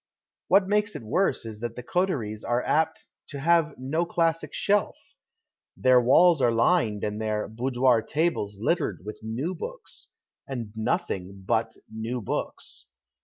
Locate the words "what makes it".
0.47-1.03